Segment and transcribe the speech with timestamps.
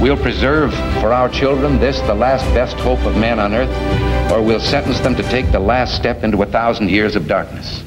[0.00, 4.42] We'll preserve for our children this, the last best hope of man on earth, or
[4.42, 7.82] we'll sentence them to take the last step into a thousand years of darkness.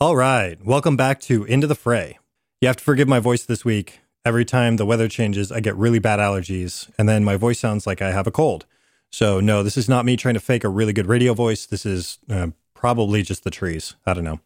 [0.00, 2.18] All right, welcome back to Into the Fray.
[2.60, 4.00] You have to forgive my voice this week.
[4.24, 7.86] Every time the weather changes, I get really bad allergies, and then my voice sounds
[7.86, 8.66] like I have a cold.
[9.10, 11.66] So, no, this is not me trying to fake a really good radio voice.
[11.66, 13.94] This is uh, probably just the trees.
[14.06, 14.40] I don't know.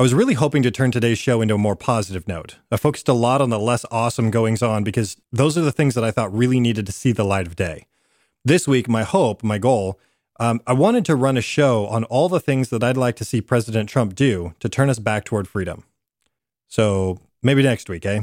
[0.00, 2.56] I was really hoping to turn today's show into a more positive note.
[2.72, 5.94] I focused a lot on the less awesome goings on because those are the things
[5.94, 7.86] that I thought really needed to see the light of day.
[8.42, 10.00] This week, my hope, my goal,
[10.38, 13.26] um, I wanted to run a show on all the things that I'd like to
[13.26, 15.84] see President Trump do to turn us back toward freedom.
[16.66, 18.22] So maybe next week, eh?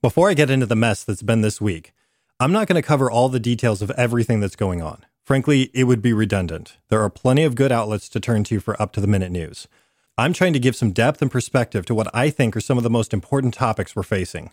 [0.00, 1.92] Before I get into the mess that's been this week,
[2.40, 5.06] I'm not going to cover all the details of everything that's going on.
[5.22, 6.76] Frankly, it would be redundant.
[6.88, 9.68] There are plenty of good outlets to turn to for up to the minute news.
[10.18, 12.84] I'm trying to give some depth and perspective to what I think are some of
[12.84, 14.50] the most important topics we're facing.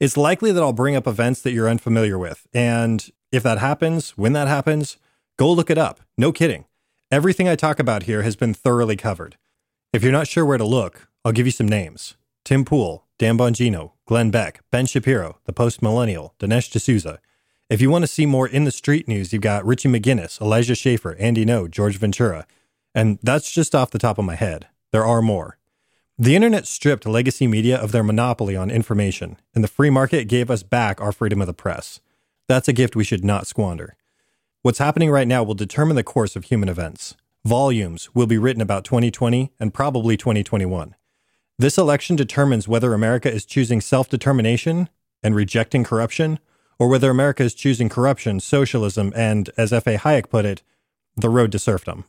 [0.00, 4.12] It's likely that I'll bring up events that you're unfamiliar with, and if that happens,
[4.12, 4.96] when that happens,
[5.36, 6.00] go look it up.
[6.16, 6.64] No kidding.
[7.10, 9.36] Everything I talk about here has been thoroughly covered.
[9.92, 13.36] If you're not sure where to look, I'll give you some names Tim Pool, Dan
[13.36, 17.20] Bongino, Glenn Beck, Ben Shapiro, The Post Millennial, Dinesh D'Souza.
[17.68, 20.74] If you want to see more in the street news, you've got Richie McGinniss, Elijah
[20.74, 22.46] Schaffer, Andy Ngo, George Ventura.
[22.94, 24.68] And that's just off the top of my head.
[24.94, 25.58] There are more.
[26.16, 30.52] The internet stripped legacy media of their monopoly on information, and the free market gave
[30.52, 31.98] us back our freedom of the press.
[32.46, 33.96] That's a gift we should not squander.
[34.62, 37.16] What's happening right now will determine the course of human events.
[37.44, 40.94] Volumes will be written about 2020 and probably 2021.
[41.58, 44.88] This election determines whether America is choosing self determination
[45.24, 46.38] and rejecting corruption,
[46.78, 49.96] or whether America is choosing corruption, socialism, and, as F.A.
[49.96, 50.62] Hayek put it,
[51.16, 52.04] the road to serfdom.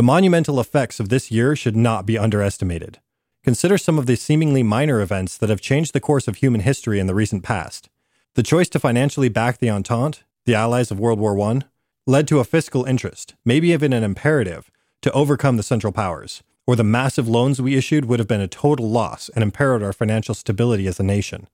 [0.00, 3.00] The monumental effects of this year should not be underestimated.
[3.44, 6.98] Consider some of the seemingly minor events that have changed the course of human history
[6.98, 7.90] in the recent past.
[8.34, 11.60] The choice to financially back the Entente, the allies of World War I,
[12.06, 14.70] led to a fiscal interest, maybe even an imperative,
[15.02, 18.48] to overcome the Central Powers or the massive loans we issued would have been a
[18.48, 21.46] total loss and imperiled our financial stability as a nation.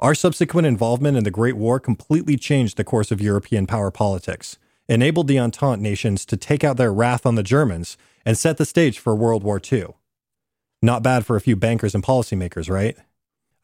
[0.00, 4.58] Our subsequent involvement in the Great War completely changed the course of European power politics,
[4.88, 7.96] enabled the Entente nations to take out their wrath on the Germans,
[8.26, 9.88] and set the stage for World War II.
[10.82, 12.96] Not bad for a few bankers and policymakers, right?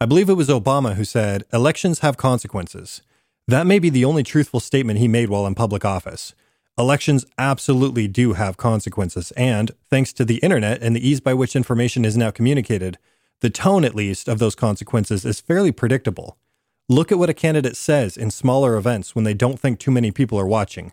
[0.01, 3.03] I believe it was Obama who said, Elections have consequences.
[3.47, 6.35] That may be the only truthful statement he made while in public office.
[6.79, 11.57] Elections absolutely do have consequences, and thanks to the internet and the ease by which
[11.57, 12.97] information is now communicated,
[13.41, 16.39] the tone, at least, of those consequences is fairly predictable.
[16.89, 20.11] Look at what a candidate says in smaller events when they don't think too many
[20.11, 20.93] people are watching.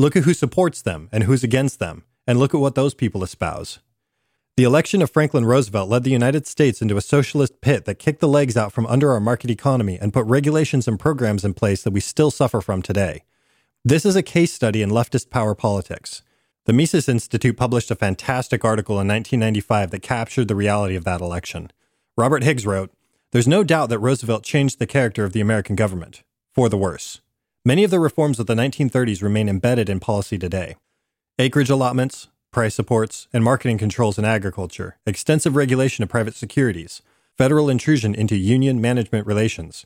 [0.00, 3.24] Look at who supports them and who's against them, and look at what those people
[3.24, 3.80] espouse.
[4.56, 8.20] The election of Franklin Roosevelt led the United States into a socialist pit that kicked
[8.20, 11.82] the legs out from under our market economy and put regulations and programs in place
[11.82, 13.24] that we still suffer from today.
[13.84, 16.22] This is a case study in leftist power politics.
[16.66, 21.20] The Mises Institute published a fantastic article in 1995 that captured the reality of that
[21.20, 21.72] election.
[22.16, 22.92] Robert Higgs wrote
[23.32, 26.22] There's no doubt that Roosevelt changed the character of the American government,
[26.52, 27.20] for the worse.
[27.64, 30.76] Many of the reforms of the 1930s remain embedded in policy today.
[31.38, 37.02] Acreage allotments, price supports, and marketing controls in agriculture, extensive regulation of private securities,
[37.36, 39.84] federal intrusion into union management relations,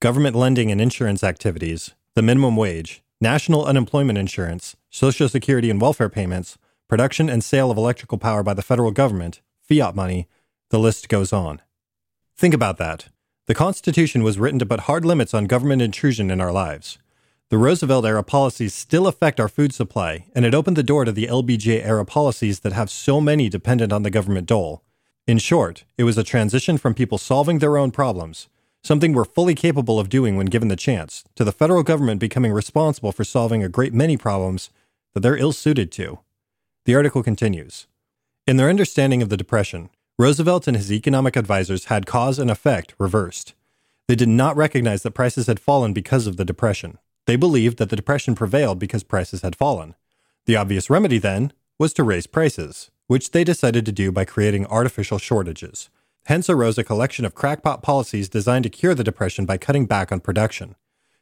[0.00, 6.08] government lending and insurance activities, the minimum wage, national unemployment insurance, Social Security and welfare
[6.08, 6.58] payments,
[6.88, 10.28] production and sale of electrical power by the federal government, fiat money,
[10.70, 11.62] the list goes on.
[12.36, 13.08] Think about that.
[13.46, 16.98] The Constitution was written to put hard limits on government intrusion in our lives.
[17.48, 21.12] The Roosevelt era policies still affect our food supply, and it opened the door to
[21.12, 24.82] the LBJ era policies that have so many dependent on the government dole.
[25.26, 28.48] In short, it was a transition from people solving their own problems
[28.86, 32.52] something we're fully capable of doing when given the chance, to the federal government becoming
[32.52, 34.70] responsible for solving a great many problems
[35.12, 36.20] that they're ill suited to.
[36.84, 37.88] The article continues
[38.46, 42.94] In their understanding of the Depression, Roosevelt and his economic advisors had cause and effect
[42.98, 43.54] reversed.
[44.06, 46.98] They did not recognize that prices had fallen because of the Depression.
[47.26, 49.94] They believed that the Depression prevailed because prices had fallen.
[50.46, 54.66] The obvious remedy, then, was to raise prices, which they decided to do by creating
[54.66, 55.90] artificial shortages.
[56.26, 60.10] Hence arose a collection of crackpot policies designed to cure the Depression by cutting back
[60.10, 60.76] on production.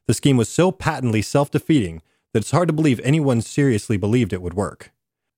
[0.06, 2.02] The scheme was so patently self defeating
[2.32, 4.92] that it's hard to believe anyone seriously believed it would work.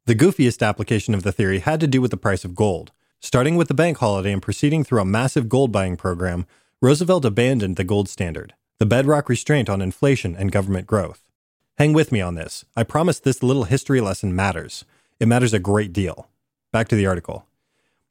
[0.07, 2.93] The goofiest application of the theory had to do with the price of gold.
[3.21, 6.47] Starting with the bank holiday and proceeding through a massive gold buying program,
[6.81, 11.23] Roosevelt abandoned the gold standard, the bedrock restraint on inflation and government growth.
[11.79, 12.65] Hang with me on this.
[12.77, 14.85] I promise this little history lesson matters.
[15.19, 16.29] It matters a great deal.
[16.73, 17.47] Back to the article.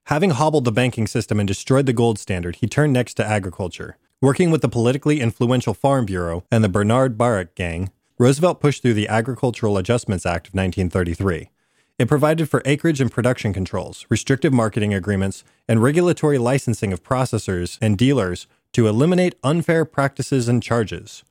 [0.05, 3.97] Having hobbled the banking system and destroyed the gold standard, he turned next to agriculture.
[4.21, 8.93] Working with the politically influential Farm Bureau and the Bernard Baruch gang, Roosevelt pushed through
[8.93, 11.49] the Agricultural Adjustments Act of 1933.
[11.97, 17.77] It provided for acreage and production controls, restrictive marketing agreements, and regulatory licensing of processors
[17.81, 21.23] and dealers to eliminate unfair practices and charges.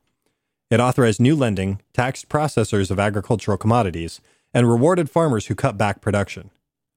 [0.71, 4.23] It authorized new lending, taxed processors of agricultural commodities,
[4.55, 6.49] and rewarded farmers who cut back production.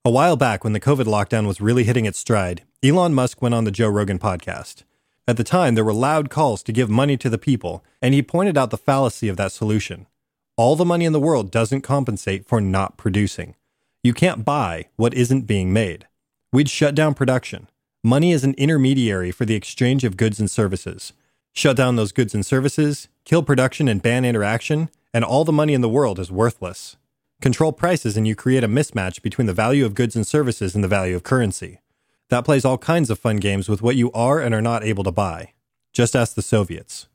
[0.05, 3.55] A while back, when the COVID lockdown was really hitting its stride, Elon Musk went
[3.55, 4.83] on the Joe Rogan podcast.
[5.27, 8.23] At the time, there were loud calls to give money to the people, and he
[8.23, 10.07] pointed out the fallacy of that solution.
[10.55, 13.55] All the money in the world doesn't compensate for not producing.
[14.01, 16.07] You can't buy what isn't being made.
[16.53, 17.67] We'd shut down production.
[18.07, 21.11] Money is an intermediary for the exchange of goods and services.
[21.51, 25.73] Shut down those goods and services, kill production and ban interaction, and all the money
[25.73, 26.95] in the world is worthless.
[27.41, 30.85] Control prices and you create a mismatch between the value of goods and services and
[30.85, 31.81] the value of currency.
[32.29, 35.03] That plays all kinds of fun games with what you are and are not able
[35.03, 35.51] to buy.
[35.91, 37.09] Just ask the Soviets.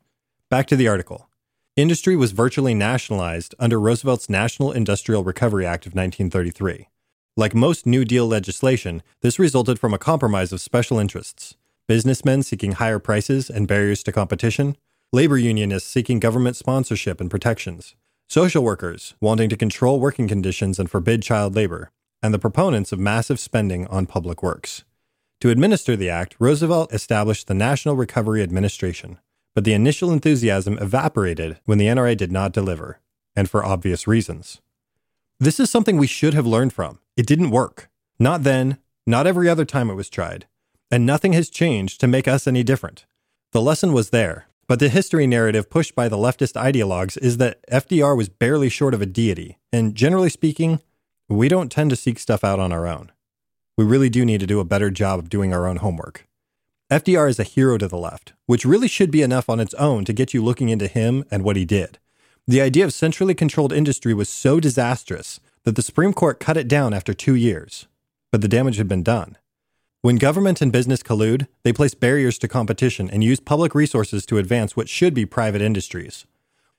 [0.50, 1.30] Back to the article.
[1.74, 6.88] Industry was virtually nationalized under Roosevelt's National Industrial Recovery Act of 1933.
[7.34, 11.56] Like most New Deal legislation, this resulted from a compromise of special interests
[11.88, 14.76] businessmen seeking higher prices and barriers to competition,
[15.12, 17.96] labor unionists seeking government sponsorship and protections,
[18.28, 21.90] social workers wanting to control working conditions and forbid child labor,
[22.22, 24.84] and the proponents of massive spending on public works.
[25.40, 29.18] To administer the act, Roosevelt established the National Recovery Administration,
[29.54, 33.00] but the initial enthusiasm evaporated when the NRA did not deliver,
[33.34, 34.60] and for obvious reasons.
[35.40, 36.98] This is something we should have learned from.
[37.16, 37.90] It didn't work.
[38.18, 40.46] Not then, not every other time it was tried.
[40.90, 43.04] And nothing has changed to make us any different.
[43.52, 47.66] The lesson was there, but the history narrative pushed by the leftist ideologues is that
[47.70, 50.80] FDR was barely short of a deity, and generally speaking,
[51.28, 53.12] we don't tend to seek stuff out on our own.
[53.76, 56.26] We really do need to do a better job of doing our own homework.
[56.90, 60.04] FDR is a hero to the left, which really should be enough on its own
[60.04, 61.98] to get you looking into him and what he did.
[62.48, 66.66] The idea of centrally controlled industry was so disastrous that the Supreme Court cut it
[66.66, 67.86] down after two years,
[68.32, 69.38] but the damage had been done.
[70.00, 74.38] When government and business collude, they place barriers to competition and use public resources to
[74.38, 76.26] advance what should be private industries.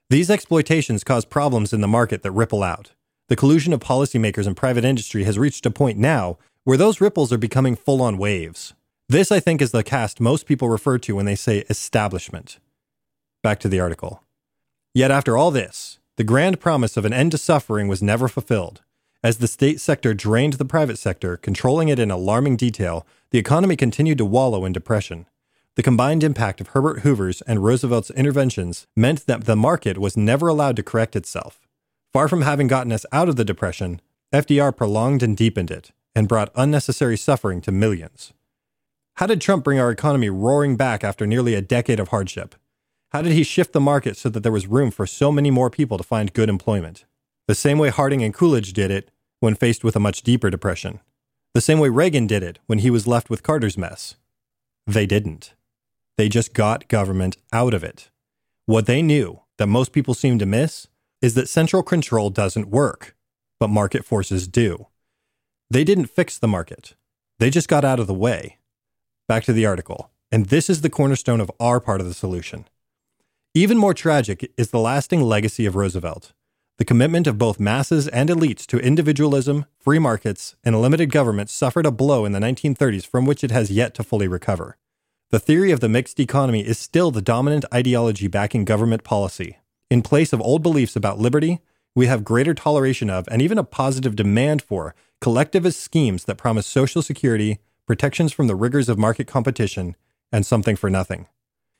[0.09, 2.91] These exploitations cause problems in the market that ripple out.
[3.29, 7.31] The collusion of policymakers and private industry has reached a point now where those ripples
[7.31, 8.73] are becoming full on waves.
[9.07, 12.59] This, I think, is the caste most people refer to when they say establishment.
[13.41, 14.21] Back to the article.
[14.93, 18.81] Yet after all this, the grand promise of an end to suffering was never fulfilled.
[19.23, 23.75] As the state sector drained the private sector, controlling it in alarming detail, the economy
[23.75, 25.25] continued to wallow in depression.
[25.75, 30.47] The combined impact of Herbert Hoover's and Roosevelt's interventions meant that the market was never
[30.47, 31.67] allowed to correct itself.
[32.11, 33.99] Far from having gotten us out of the depression,
[34.31, 38.33] FDR prolonged and deepened it, and brought unnecessary suffering to millions.
[39.15, 42.53] How did Trump bring our economy roaring back after nearly a decade of hardship?
[43.13, 45.69] How did he shift the market so that there was room for so many more
[45.69, 47.05] people to find good employment?
[47.47, 50.99] The same way Harding and Coolidge did it when faced with a much deeper depression.
[51.53, 54.15] The same way Reagan did it when he was left with Carter's mess.
[54.87, 55.53] They didn't.
[56.17, 58.09] They just got government out of it.
[58.65, 60.87] What they knew that most people seem to miss
[61.21, 63.15] is that central control doesn't work,
[63.59, 64.87] but market forces do.
[65.69, 66.95] They didn't fix the market.
[67.37, 68.57] They just got out of the way.
[69.27, 70.09] Back to the article.
[70.31, 72.65] And this is the cornerstone of our part of the solution.
[73.55, 76.33] Even more tragic is the lasting legacy of Roosevelt
[76.79, 81.85] the commitment of both masses and elites to individualism, free markets, and limited government suffered
[81.85, 84.75] a blow in the 1930s from which it has yet to fully recover.
[85.29, 89.59] The theory of the mixed economy is still the dominant ideology backing government policy.
[89.91, 91.59] In place of old beliefs about liberty,
[91.93, 96.65] we have greater toleration of and even a positive demand for collectivist schemes that promise
[96.65, 99.95] social security, protections from the rigors of market competition,
[100.31, 101.27] and something for nothing.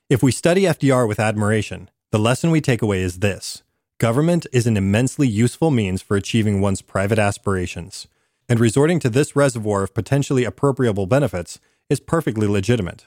[0.09, 3.63] If we study FDR with admiration, the lesson we take away is this
[3.99, 8.07] government is an immensely useful means for achieving one's private aspirations,
[8.49, 11.57] and resorting to this reservoir of potentially appropriable benefits
[11.89, 13.05] is perfectly legitimate.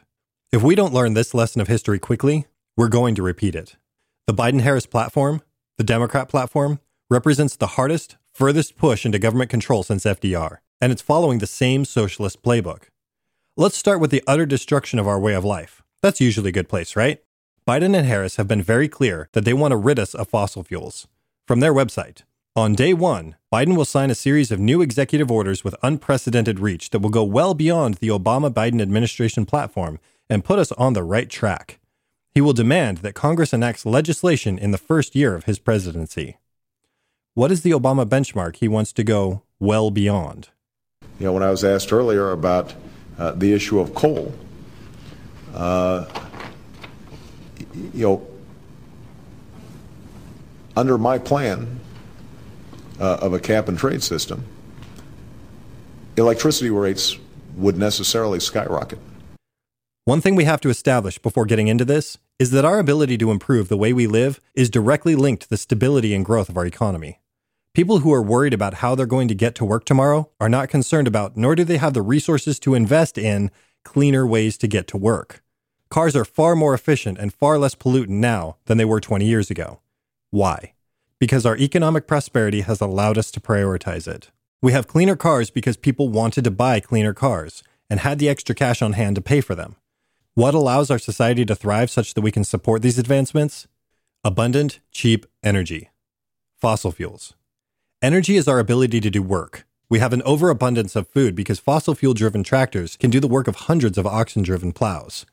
[0.50, 2.46] If we don't learn this lesson of history quickly,
[2.78, 3.76] we're going to repeat it.
[4.26, 5.42] The Biden Harris platform,
[5.76, 11.02] the Democrat platform, represents the hardest, furthest push into government control since FDR, and it's
[11.02, 12.84] following the same socialist playbook.
[13.54, 15.82] Let's start with the utter destruction of our way of life.
[16.02, 17.22] That's usually a good place, right?
[17.66, 20.62] Biden and Harris have been very clear that they want to rid us of fossil
[20.62, 21.08] fuels.
[21.46, 22.22] From their website,
[22.54, 26.90] on day one, Biden will sign a series of new executive orders with unprecedented reach
[26.90, 29.98] that will go well beyond the Obama Biden administration platform
[30.30, 31.78] and put us on the right track.
[32.32, 36.38] He will demand that Congress enacts legislation in the first year of his presidency.
[37.34, 40.48] What is the Obama benchmark he wants to go well beyond?
[41.18, 42.74] You know, when I was asked earlier about
[43.18, 44.34] uh, the issue of coal,
[45.56, 46.04] uh,
[47.94, 48.26] you know,
[50.76, 51.80] under my plan
[53.00, 54.44] uh, of a cap and trade system,
[56.16, 57.16] electricity rates
[57.56, 58.98] would necessarily skyrocket.
[60.04, 63.30] One thing we have to establish before getting into this is that our ability to
[63.30, 66.66] improve the way we live is directly linked to the stability and growth of our
[66.66, 67.20] economy.
[67.74, 70.68] People who are worried about how they're going to get to work tomorrow are not
[70.68, 73.50] concerned about, nor do they have the resources to invest in,
[73.84, 75.42] cleaner ways to get to work.
[75.88, 79.50] Cars are far more efficient and far less pollutant now than they were 20 years
[79.50, 79.80] ago.
[80.30, 80.74] Why?
[81.18, 84.30] Because our economic prosperity has allowed us to prioritize it.
[84.60, 88.54] We have cleaner cars because people wanted to buy cleaner cars and had the extra
[88.54, 89.76] cash on hand to pay for them.
[90.34, 93.68] What allows our society to thrive such that we can support these advancements?
[94.24, 95.90] Abundant, cheap energy.
[96.56, 97.34] Fossil fuels.
[98.02, 99.66] Energy is our ability to do work.
[99.88, 103.46] We have an overabundance of food because fossil fuel driven tractors can do the work
[103.46, 105.24] of hundreds of oxen driven plows.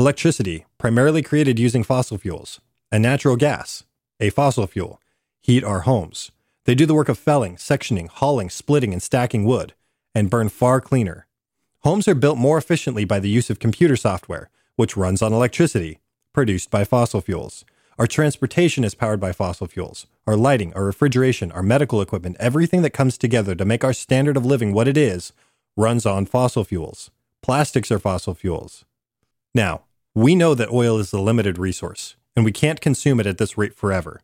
[0.00, 2.58] Electricity, primarily created using fossil fuels,
[2.90, 3.84] and natural gas,
[4.18, 4.98] a fossil fuel,
[5.42, 6.30] heat our homes.
[6.64, 9.74] They do the work of felling, sectioning, hauling, splitting, and stacking wood,
[10.14, 11.26] and burn far cleaner.
[11.80, 15.98] Homes are built more efficiently by the use of computer software, which runs on electricity,
[16.32, 17.66] produced by fossil fuels.
[17.98, 20.06] Our transportation is powered by fossil fuels.
[20.26, 24.38] Our lighting, our refrigeration, our medical equipment, everything that comes together to make our standard
[24.38, 25.34] of living what it is,
[25.76, 27.10] runs on fossil fuels.
[27.42, 28.86] Plastics are fossil fuels.
[29.54, 29.82] Now,
[30.14, 33.56] we know that oil is a limited resource, and we can't consume it at this
[33.56, 34.20] rate forever.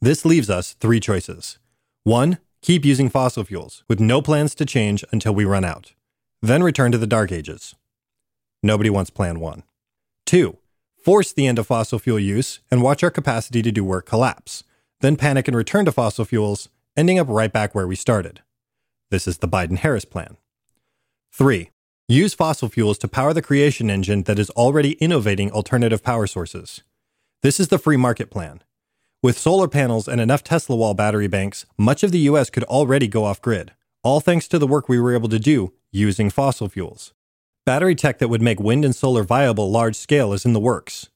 [0.00, 1.58] This leaves us three choices.
[2.04, 5.94] One, keep using fossil fuels, with no plans to change until we run out.
[6.42, 7.74] Then return to the dark ages.
[8.62, 9.64] Nobody wants plan one.
[10.26, 10.58] Two,
[11.02, 14.62] force the end of fossil fuel use and watch our capacity to do work collapse.
[15.00, 18.42] Then panic and return to fossil fuels, ending up right back where we started.
[19.10, 20.36] This is the Biden Harris plan.
[21.32, 21.70] Three,
[22.08, 26.84] Use fossil fuels to power the creation engine that is already innovating alternative power sources.
[27.42, 28.62] This is the free market plan.
[29.24, 33.08] With solar panels and enough Tesla wall battery banks, much of the US could already
[33.08, 33.72] go off grid,
[34.04, 37.12] all thanks to the work we were able to do using fossil fuels.
[37.64, 41.08] Battery tech that would make wind and solar viable large scale is in the works.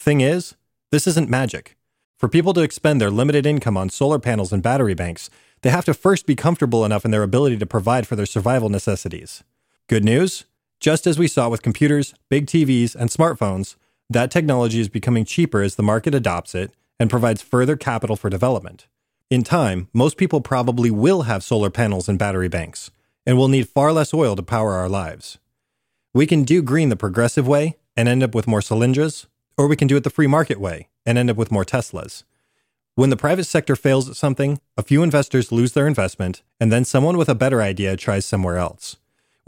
[0.00, 0.54] Thing is,
[0.90, 1.76] this isn't magic.
[2.18, 5.28] For people to expend their limited income on solar panels and battery banks,
[5.60, 8.70] they have to first be comfortable enough in their ability to provide for their survival
[8.70, 9.44] necessities.
[9.88, 10.44] Good news?
[10.80, 13.76] Just as we saw with computers, big TVs, and smartphones,
[14.10, 18.28] that technology is becoming cheaper as the market adopts it and provides further capital for
[18.28, 18.86] development.
[19.30, 22.90] In time, most people probably will have solar panels and battery banks,
[23.24, 25.38] and will need far less oil to power our lives.
[26.12, 29.24] We can do green the progressive way and end up with more Solyndras,
[29.56, 32.24] or we can do it the free market way and end up with more Teslas.
[32.94, 36.84] When the private sector fails at something, a few investors lose their investment, and then
[36.84, 38.96] someone with a better idea tries somewhere else.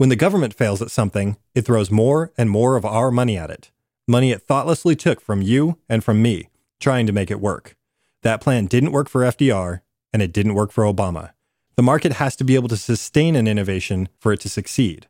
[0.01, 3.51] When the government fails at something, it throws more and more of our money at
[3.51, 3.69] it.
[4.07, 7.75] Money it thoughtlessly took from you and from me, trying to make it work.
[8.23, 9.81] That plan didn't work for FDR,
[10.11, 11.33] and it didn't work for Obama.
[11.75, 15.05] The market has to be able to sustain an innovation for it to succeed.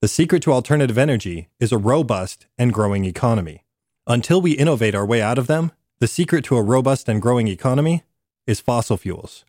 [0.00, 3.62] The secret to alternative energy is a robust and growing economy.
[4.08, 7.46] Until we innovate our way out of them, the secret to a robust and growing
[7.46, 8.02] economy
[8.44, 9.44] is fossil fuels.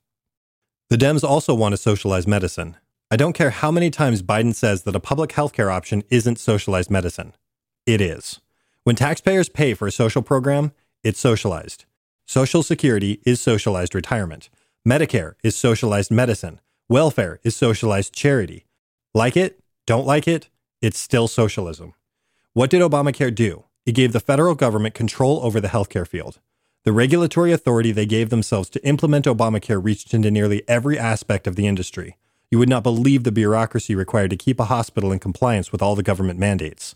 [0.90, 2.78] The Dems also want to socialize medicine.
[3.14, 6.90] I don't care how many times Biden says that a public healthcare option isn't socialized
[6.90, 7.34] medicine.
[7.86, 8.40] It is.
[8.86, 10.72] When taxpayers pay for a social program,
[11.04, 11.84] it's socialized.
[12.26, 14.50] Social Security is socialized retirement.
[14.88, 16.62] Medicare is socialized medicine.
[16.88, 18.66] Welfare is socialized charity.
[19.14, 19.62] Like it?
[19.86, 20.48] Don't like it?
[20.82, 21.94] It's still socialism.
[22.54, 23.66] What did Obamacare do?
[23.86, 26.40] It gave the federal government control over the healthcare field.
[26.86, 31.58] The regulatory authority they gave themselves to implement Obamacare reached into nearly every aspect of
[31.58, 32.16] the industry.
[32.52, 35.96] You would not believe the bureaucracy required to keep a hospital in compliance with all
[35.96, 36.96] the government mandates.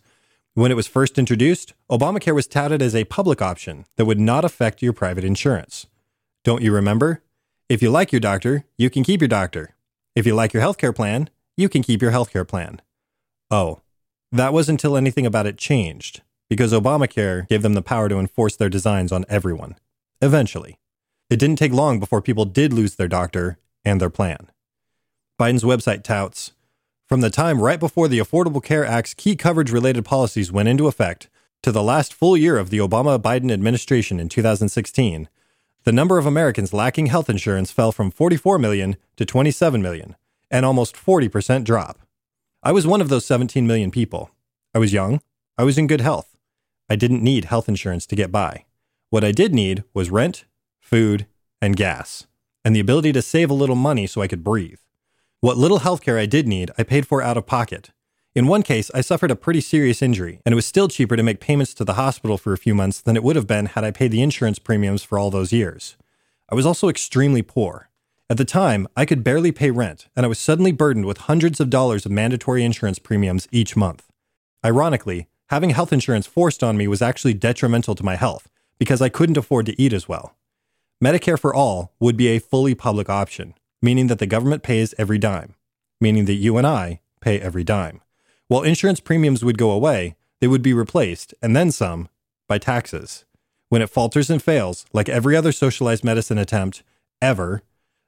[0.54, 4.44] When it was first introduced, Obamacare was touted as a public option that would not
[4.44, 5.88] affect your private insurance.
[6.44, 7.24] Don't you remember?
[7.70, 9.76] If you like your doctor, you can keep your doctor.
[10.14, 12.82] If you like your healthcare plan, you can keep your healthcare plan.
[13.50, 13.82] Oh,
[14.32, 18.58] that was until anything about it changed, because Obamacare gave them the power to enforce
[18.58, 19.78] their designs on everyone.
[20.22, 20.80] Eventually.
[21.30, 24.52] It didn't take long before people did lose their doctor and their plan.
[25.38, 26.54] Biden's website touts
[27.10, 30.88] From the time right before the Affordable Care Act's key coverage related policies went into
[30.88, 31.28] effect
[31.62, 35.28] to the last full year of the Obama Biden administration in 2016,
[35.84, 40.16] the number of Americans lacking health insurance fell from 44 million to 27 million,
[40.50, 42.00] an almost 40% drop.
[42.64, 44.32] I was one of those 17 million people.
[44.74, 45.20] I was young,
[45.58, 46.38] I was in good health.
[46.90, 48.64] I didn't need health insurance to get by.
[49.10, 50.46] What I did need was rent,
[50.80, 51.26] food,
[51.62, 52.26] and gas,
[52.64, 54.80] and the ability to save a little money so I could breathe.
[55.46, 57.92] What little healthcare I did need, I paid for out of pocket.
[58.34, 61.22] In one case, I suffered a pretty serious injury, and it was still cheaper to
[61.22, 63.84] make payments to the hospital for a few months than it would have been had
[63.84, 65.98] I paid the insurance premiums for all those years.
[66.50, 67.92] I was also extremely poor.
[68.28, 71.60] At the time, I could barely pay rent, and I was suddenly burdened with hundreds
[71.60, 74.08] of dollars of mandatory insurance premiums each month.
[74.66, 78.50] Ironically, having health insurance forced on me was actually detrimental to my health
[78.80, 80.36] because I couldn't afford to eat as well.
[81.04, 83.54] Medicare for all would be a fully public option,
[83.86, 85.54] meaning that the government pays every dime,
[86.02, 88.02] meaning that you and I pay every dime.
[88.48, 92.10] While insurance premiums would go away, they would be replaced, and then some,
[92.48, 93.26] by taxes.
[93.70, 96.82] When it falters and fails, like every other socialized medicine attempt
[97.22, 97.62] ever,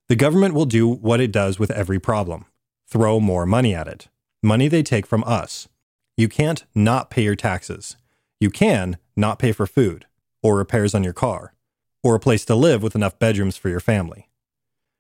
[0.09, 2.45] the government will do what it does with every problem
[2.89, 4.07] throw more money at it.
[4.41, 5.67] Money they take from us.
[6.15, 7.97] You can't not pay your taxes.
[8.39, 10.05] You can not pay for food,
[10.41, 11.53] or repairs on your car,
[12.01, 14.26] or a place to live with enough bedrooms for your family.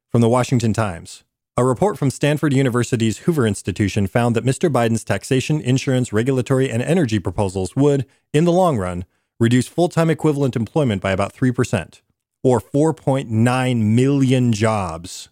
[0.09, 1.25] From the Washington Times
[1.59, 4.71] a report from Stanford University's Hoover Institution found that Mr.
[4.71, 9.05] Biden's taxation, insurance, regulatory, and energy proposals would, in the long run,
[9.39, 12.01] reduce full time equivalent employment by about 3%,
[12.43, 15.29] or 4.9 million jobs.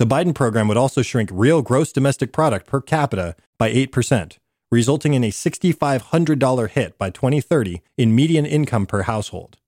[0.00, 4.36] The Biden program would also shrink real gross domestic product per capita by 8%,
[4.72, 9.58] resulting in a $6,500 hit by 2030 in median income per household.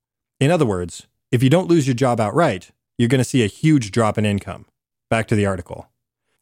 [0.40, 3.47] In other words, if you don't lose your job outright, you're going to see a
[3.47, 4.66] huge drop in income.
[5.09, 5.88] Back to the article.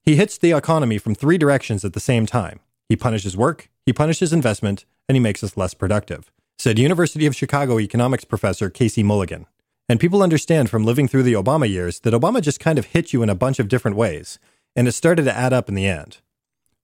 [0.03, 2.59] He hits the economy from three directions at the same time.
[2.89, 7.37] He punishes work, he punishes investment, and he makes us less productive, said University of
[7.37, 9.47] Chicago economics professor Casey Mulligan.
[9.89, 13.13] And people understand from living through the Obama years that Obama just kind of hit
[13.13, 14.41] you in a bunch of different ways,
[14.75, 16.19] and it started to add up in the end.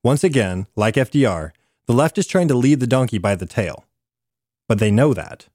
[0.04, 1.50] Once again, like FDR,
[1.86, 3.84] the left is trying to lead the donkey by the tail.
[4.68, 5.48] But they know that.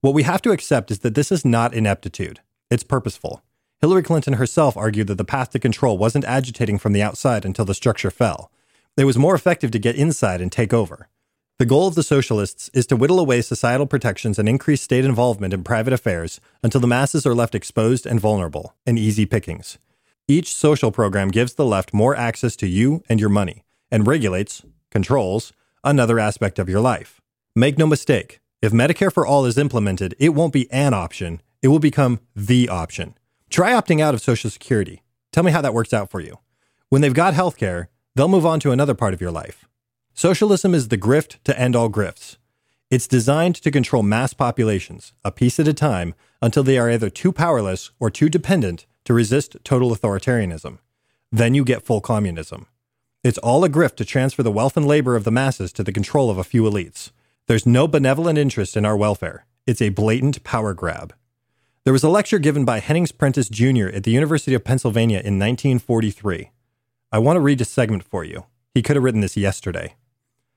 [0.00, 2.38] What we have to accept is that this is not ineptitude,
[2.70, 3.42] it's purposeful.
[3.84, 7.66] Hillary Clinton herself argued that the path to control wasn't agitating from the outside until
[7.66, 8.50] the structure fell.
[8.96, 11.10] It was more effective to get inside and take over.
[11.58, 15.52] The goal of the socialists is to whittle away societal protections and increase state involvement
[15.52, 19.76] in private affairs until the masses are left exposed and vulnerable, and easy pickings.
[20.26, 24.62] Each social program gives the left more access to you and your money, and regulates,
[24.90, 25.52] controls,
[25.84, 27.20] another aspect of your life.
[27.54, 31.68] Make no mistake, if Medicare for All is implemented, it won't be an option, it
[31.68, 33.14] will become the option.
[33.54, 35.04] Try opting out of Social Security.
[35.30, 36.40] Tell me how that works out for you.
[36.88, 37.86] When they've got healthcare,
[38.16, 39.68] they'll move on to another part of your life.
[40.12, 42.36] Socialism is the grift to end all grifts.
[42.90, 47.08] It's designed to control mass populations, a piece at a time, until they are either
[47.08, 50.78] too powerless or too dependent to resist total authoritarianism.
[51.30, 52.66] Then you get full communism.
[53.22, 55.92] It's all a grift to transfer the wealth and labor of the masses to the
[55.92, 57.12] control of a few elites.
[57.46, 59.46] There's no benevolent interest in our welfare.
[59.64, 61.14] It's a blatant power grab.
[61.84, 63.94] There was a lecture given by Hennings Prentis Jr.
[63.94, 66.50] at the University of Pennsylvania in 1943.
[67.12, 68.46] I want to read a segment for you.
[68.72, 69.94] He could have written this yesterday.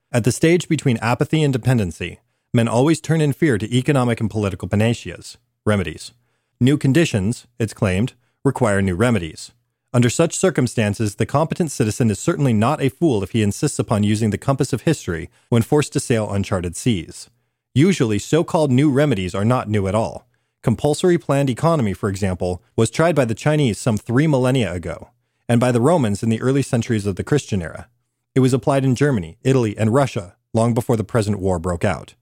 [0.09, 2.21] At the stage between apathy and dependency,
[2.53, 6.13] men always turn in fear to economic and political panaceas, remedies.
[6.61, 8.13] New conditions, it's claimed,
[8.45, 9.51] require new remedies.
[9.91, 14.03] Under such circumstances, the competent citizen is certainly not a fool if he insists upon
[14.03, 17.29] using the compass of history when forced to sail uncharted seas.
[17.75, 20.26] Usually, so called new remedies are not new at all.
[20.67, 25.11] Compulsory planned economy, for example, was tried by the Chinese some three millennia ago,
[25.47, 27.87] and by the Romans in the early centuries of the Christian era.
[28.35, 32.15] It was applied in Germany, Italy, and Russia long before the present war broke out.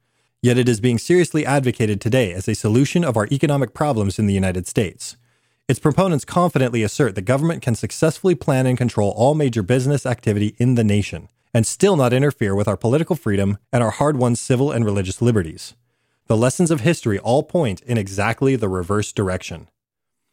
[0.43, 4.27] Yet it is being seriously advocated today as a solution of our economic problems in
[4.27, 5.17] the United States.
[5.67, 10.55] Its proponents confidently assert that government can successfully plan and control all major business activity
[10.60, 14.36] in the nation and still not interfere with our political freedom and our hard won
[14.36, 15.73] civil and religious liberties.
[16.27, 19.69] The lessons of history all point in exactly the reverse direction.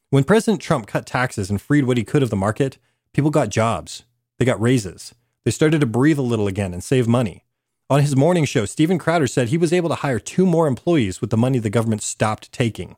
[0.09, 2.79] When President Trump cut taxes and freed what he could of the market,
[3.13, 4.05] people got jobs.
[4.39, 5.15] They got raises.
[5.45, 7.45] They started to breathe a little again and save money.
[7.91, 11.21] On his morning show, Steven Crowder said he was able to hire two more employees
[11.21, 12.97] with the money the government stopped taking.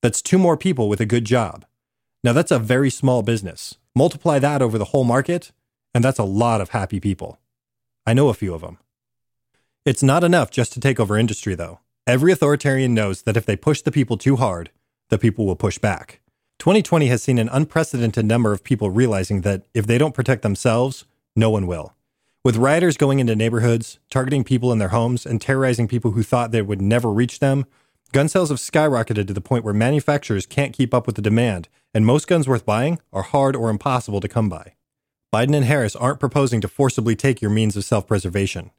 [0.00, 1.66] That's two more people with a good job.
[2.24, 3.74] Now, that's a very small business.
[3.94, 5.52] Multiply that over the whole market,
[5.92, 7.38] and that's a lot of happy people.
[8.06, 8.78] I know a few of them.
[9.84, 11.80] It's not enough just to take over industry, though.
[12.06, 14.70] Every authoritarian knows that if they push the people too hard,
[15.10, 16.20] the people will push back.
[16.58, 21.04] 2020 has seen an unprecedented number of people realizing that if they don't protect themselves,
[21.36, 21.94] no one will.
[22.42, 26.52] With rioters going into neighborhoods, targeting people in their homes, and terrorizing people who thought
[26.52, 27.66] they would never reach them,
[28.12, 31.68] gun sales have skyrocketed to the point where manufacturers can't keep up with the demand,
[31.92, 34.74] and most guns worth buying are hard or impossible to come by.
[35.34, 38.70] Biden and Harris aren't proposing to forcibly take your means of self preservation.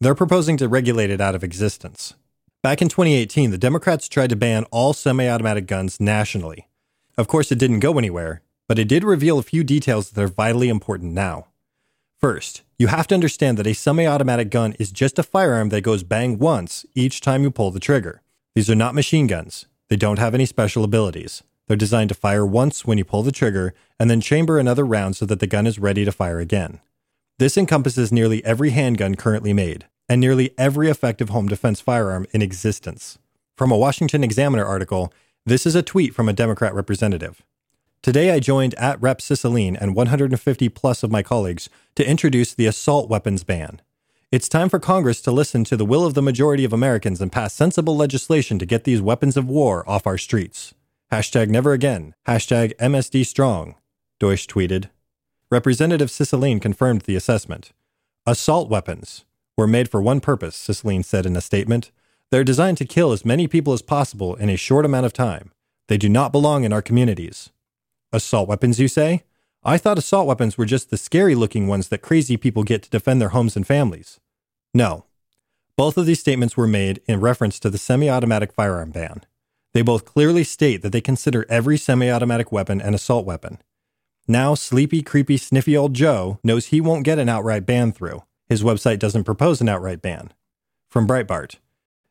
[0.00, 2.14] They're proposing to regulate it out of existence.
[2.60, 6.66] Back in 2018, the Democrats tried to ban all semi automatic guns nationally.
[7.16, 10.26] Of course, it didn't go anywhere, but it did reveal a few details that are
[10.26, 11.46] vitally important now.
[12.18, 15.82] First, you have to understand that a semi automatic gun is just a firearm that
[15.82, 18.22] goes bang once each time you pull the trigger.
[18.56, 21.44] These are not machine guns, they don't have any special abilities.
[21.68, 25.14] They're designed to fire once when you pull the trigger and then chamber another round
[25.16, 26.80] so that the gun is ready to fire again.
[27.38, 32.42] This encompasses nearly every handgun currently made and nearly every effective home defense firearm in
[32.42, 33.18] existence.
[33.56, 35.12] From a Washington Examiner article,
[35.44, 37.42] this is a tweet from a Democrat representative.
[38.00, 42.66] Today, I joined at Rep Cicilline and 150 plus of my colleagues to introduce the
[42.66, 43.82] assault weapons ban.
[44.30, 47.32] It's time for Congress to listen to the will of the majority of Americans and
[47.32, 50.74] pass sensible legislation to get these weapons of war off our streets.
[51.10, 52.14] Hashtag never again.
[52.26, 53.74] Hashtag MSD strong.
[54.20, 54.90] Deutch tweeted.
[55.50, 57.72] Representative Cicilline confirmed the assessment.
[58.26, 59.24] Assault weapons
[59.58, 61.90] were made for one purpose, Cicilline said in a statement.
[62.30, 65.50] They're designed to kill as many people as possible in a short amount of time.
[65.88, 67.50] They do not belong in our communities.
[68.12, 69.24] Assault weapons, you say?
[69.64, 72.90] I thought assault weapons were just the scary looking ones that crazy people get to
[72.90, 74.20] defend their homes and families.
[74.72, 75.06] No.
[75.76, 79.26] Both of these statements were made in reference to the semi automatic firearm ban.
[79.74, 83.58] They both clearly state that they consider every semi automatic weapon an assault weapon.
[84.28, 88.22] Now, sleepy, creepy, sniffy old Joe knows he won't get an outright ban through.
[88.48, 90.32] His website doesn't propose an outright ban.
[90.88, 91.56] From Breitbart.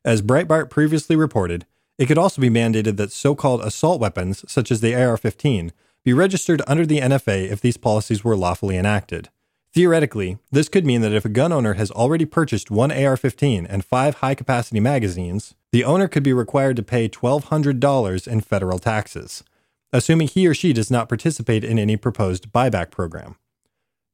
[0.06, 1.66] As Breitbart previously reported,
[1.98, 5.72] it could also be mandated that so called assault weapons, such as the AR 15,
[6.04, 9.30] be registered under the NFA if these policies were lawfully enacted.
[9.74, 13.66] Theoretically, this could mean that if a gun owner has already purchased one AR 15
[13.66, 18.80] and five high capacity magazines, the owner could be required to pay $1,200 in federal
[18.80, 19.44] taxes,
[19.92, 23.36] assuming he or she does not participate in any proposed buyback program.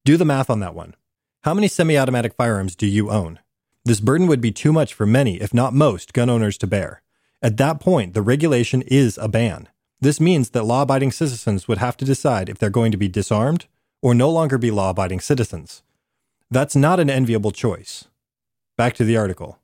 [0.04, 0.94] Do the math on that one.
[1.44, 3.38] How many semi automatic firearms do you own?
[3.84, 7.02] This burden would be too much for many, if not most, gun owners to bear.
[7.42, 9.68] At that point, the regulation is a ban.
[10.00, 13.08] This means that law abiding citizens would have to decide if they're going to be
[13.08, 13.66] disarmed
[14.00, 15.82] or no longer be law abiding citizens.
[16.50, 18.06] That's not an enviable choice.
[18.78, 19.58] Back to the article.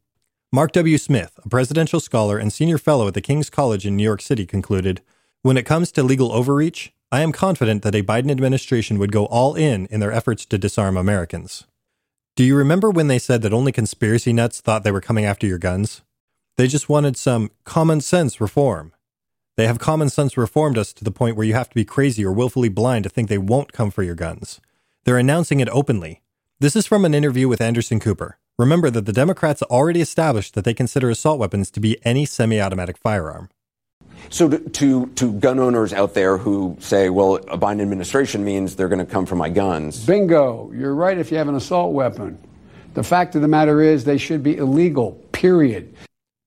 [0.53, 0.99] Mark W.
[0.99, 4.45] Smith, a presidential scholar and senior fellow at the King's College in New York City,
[4.45, 5.01] concluded
[5.41, 9.25] When it comes to legal overreach, I am confident that a Biden administration would go
[9.27, 11.65] all in in their efforts to disarm Americans.
[12.41, 15.47] Do you remember when they said that only conspiracy nuts thought they were coming after
[15.47, 16.01] your guns?
[16.57, 18.95] They just wanted some common sense reform.
[19.59, 22.25] They have common sense reformed us to the point where you have to be crazy
[22.25, 24.59] or willfully blind to think they won't come for your guns.
[25.05, 26.23] They're announcing it openly.
[26.61, 28.39] This is from an interview with Anderson Cooper.
[28.59, 32.59] Remember that the Democrats already established that they consider assault weapons to be any semi
[32.59, 33.51] automatic firearm.
[34.29, 38.77] So, to, to, to, gun owners out there who say, well, a Biden administration means
[38.77, 40.05] they're going to come for my guns.
[40.05, 40.71] Bingo.
[40.73, 42.39] You're right if you have an assault weapon.
[42.95, 45.95] The fact of the matter is, they should be illegal, period.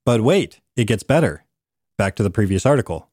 [0.06, 1.46] But wait, it gets better.
[1.98, 3.10] Back to the previous article.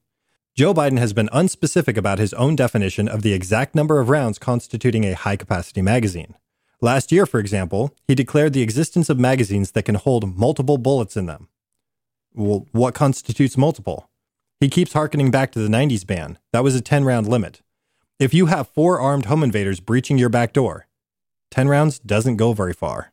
[0.53, 4.37] Joe Biden has been unspecific about his own definition of the exact number of rounds
[4.37, 6.35] constituting a high capacity magazine.
[6.81, 11.15] Last year, for example, he declared the existence of magazines that can hold multiple bullets
[11.15, 11.47] in them.
[12.33, 14.09] Well, what constitutes multiple?
[14.61, 16.37] He keeps harkening back to the 90s ban.
[16.53, 17.61] That was a 10 round limit.
[18.19, 20.85] If you have four armed home invaders breaching your back door,
[21.49, 23.11] 10 rounds doesn't go very far.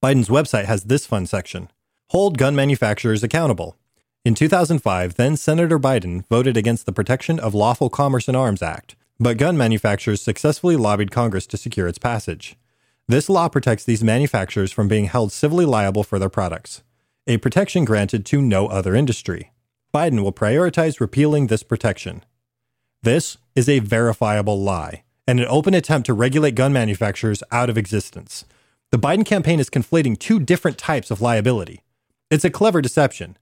[0.00, 1.70] Biden's website has this fun section
[2.10, 3.76] Hold gun manufacturers accountable.
[4.24, 8.94] In 2005, then Senator Biden voted against the Protection of Lawful Commerce in Arms Act,
[9.18, 12.54] but gun manufacturers successfully lobbied Congress to secure its passage.
[13.08, 16.84] This law protects these manufacturers from being held civilly liable for their products,
[17.26, 19.50] a protection granted to no other industry.
[19.96, 22.22] Biden will prioritize repealing this protection.
[23.02, 27.78] This is a verifiable lie and an open attempt to regulate gun manufacturers out of
[27.78, 28.44] existence.
[28.90, 31.80] The Biden campaign is conflating two different types of liability.
[32.30, 33.38] It's a clever deception,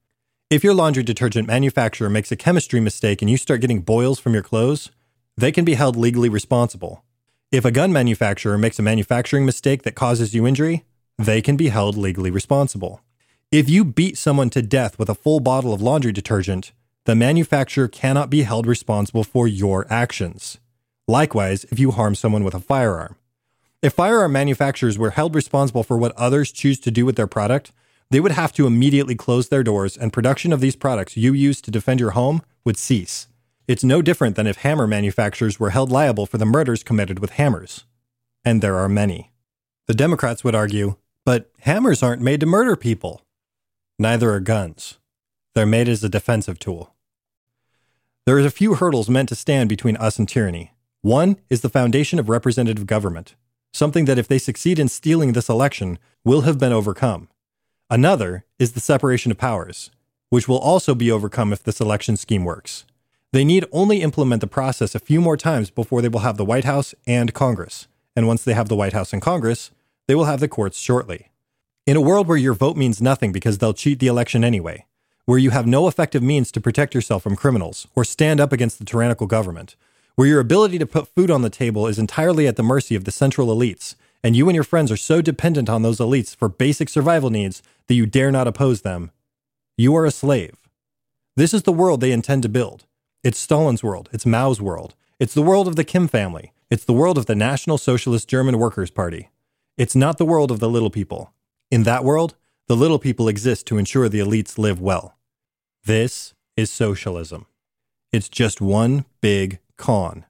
[0.49, 4.33] if your laundry detergent manufacturer makes a chemistry mistake and you start getting boils from
[4.33, 4.93] your clothes,
[5.37, 7.03] they can be held legally responsible.
[7.51, 10.85] If a gun manufacturer makes a manufacturing mistake that causes you injury,
[11.19, 13.01] they can be held legally responsible.
[13.55, 16.73] If you beat someone to death with a full bottle of laundry detergent,
[17.05, 20.59] the manufacturer cannot be held responsible for your actions.
[21.07, 23.15] Likewise, if you harm someone with a firearm.
[23.81, 27.71] If firearm manufacturers were held responsible for what others choose to do with their product,
[28.11, 31.61] they would have to immediately close their doors and production of these products you use
[31.61, 33.29] to defend your home would cease.
[33.69, 37.31] It's no different than if hammer manufacturers were held liable for the murders committed with
[37.31, 37.85] hammers.
[38.45, 39.31] And there are many.
[39.87, 43.21] The Democrats would argue, but hammers aren't made to murder people.
[43.99, 44.99] Neither are guns.
[45.55, 46.95] They're made as a defensive tool.
[48.27, 50.73] There are a few hurdles meant to stand between us and tyranny.
[51.03, 53.37] One is the foundation of representative government,
[53.73, 57.29] something that if they succeed in stealing this election will have been overcome.
[57.89, 59.91] Another is the separation of powers,
[60.29, 62.85] which will also be overcome if this election scheme works.
[63.31, 66.45] They need only implement the process a few more times before they will have the
[66.45, 67.87] White House and Congress.
[68.17, 69.71] And once they have the White House and Congress,
[70.09, 71.31] they will have the courts shortly.
[71.87, 74.87] In a world where your vote means nothing because they'll cheat the election anyway,
[75.27, 78.79] where you have no effective means to protect yourself from criminals or stand up against
[78.79, 79.77] the tyrannical government,
[80.15, 83.05] where your ability to put food on the table is entirely at the mercy of
[83.05, 86.49] the central elites, and you and your friends are so dependent on those elites for
[86.49, 89.11] basic survival needs that you dare not oppose them,
[89.77, 90.57] you are a slave.
[91.37, 92.87] This is the world they intend to build.
[93.23, 94.09] It's Stalin's world.
[94.11, 94.95] It's Mao's world.
[95.19, 96.55] It's the world of the Kim family.
[96.71, 99.29] It's the world of the National Socialist German Workers' Party.
[99.77, 101.35] It's not the world of the little people.
[101.75, 102.37] In that world,
[102.69, 105.19] the little people exist to ensure the elites live well.
[105.85, 107.47] This is socialism.
[108.13, 110.25] It's just one big con.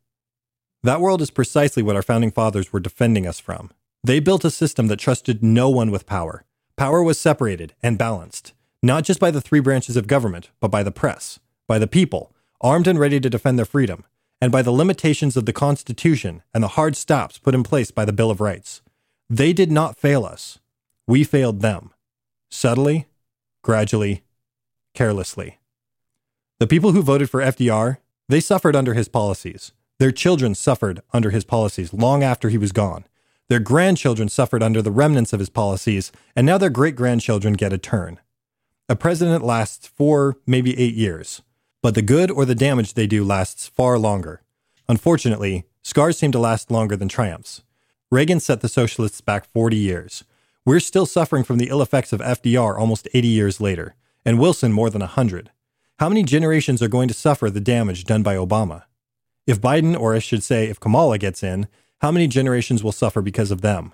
[0.83, 3.71] That world is precisely what our founding fathers were defending us from.
[4.03, 6.47] They built a system that trusted no one with power.
[6.79, 10.83] Power was separated and balanced, not just by the three branches of government, but by
[10.83, 14.07] the press, by the people, armed and ready to defend their freedom,
[14.41, 18.07] and by the limitations of the Constitution and the hard stops put in place by
[18.07, 18.81] the Bill of Rights.
[19.29, 20.59] They did not fail us.
[21.07, 21.91] We failed them.
[22.51, 23.07] Subtly,
[23.63, 24.23] gradually,
[24.95, 25.59] carelessly.
[26.59, 29.73] The people who voted for FDR, they suffered under his policies.
[29.99, 33.05] Their children suffered under his policies long after he was gone.
[33.49, 37.73] Their grandchildren suffered under the remnants of his policies, and now their great grandchildren get
[37.73, 38.19] a turn.
[38.89, 41.43] A president lasts four, maybe eight years
[41.85, 44.41] but the good or the damage they do lasts far longer.
[44.89, 47.63] Unfortunately, scars seem to last longer than triumphs.
[48.11, 50.25] Reagan set the socialists back 40 years.
[50.67, 54.73] We're still suffering from the ill effects of FDR almost 80 years later, and Wilson
[54.73, 55.51] more than 100.
[55.99, 58.85] How many generations are going to suffer the damage done by Obama?
[59.47, 61.69] If Biden, or I should say, if Kamala gets in,
[62.01, 63.93] how many generations will suffer because of them?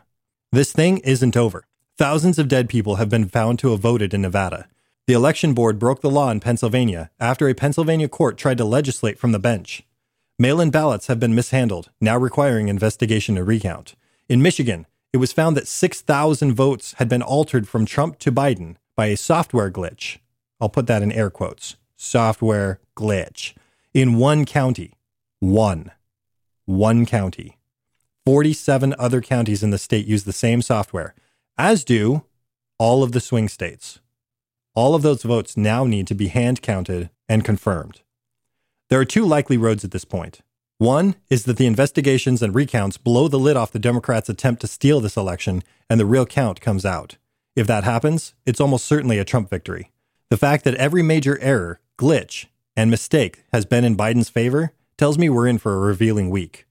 [0.53, 1.67] This thing isn't over.
[1.99, 4.69] Thousands of dead people have been found to have voted in Nevada.
[5.09, 9.19] The election board broke the law in Pennsylvania after a Pennsylvania court tried to legislate
[9.19, 9.83] from the bench.
[10.39, 13.97] Mail in ballots have been mishandled, now requiring investigation and recount.
[14.29, 18.77] In Michigan, it was found that 6,000 votes had been altered from Trump to Biden
[18.97, 20.19] by a software glitch.
[20.61, 23.55] I'll put that in air quotes software glitch.
[23.93, 24.95] In one county.
[25.41, 25.91] One.
[26.65, 27.59] One county.
[28.25, 31.15] 47 other counties in the state use the same software,
[31.59, 32.25] as do
[32.79, 34.01] all of the swing states.
[34.75, 38.03] All of those votes now need to be hand counted and confirmed.
[38.89, 40.41] There are two likely roads at this point.
[40.81, 44.67] One is that the investigations and recounts blow the lid off the Democrats' attempt to
[44.67, 47.19] steal this election and the real count comes out.
[47.55, 49.93] If that happens, it's almost certainly a Trump victory.
[50.31, 55.19] The fact that every major error, glitch, and mistake has been in Biden's favor tells
[55.19, 56.65] me we're in for a revealing week.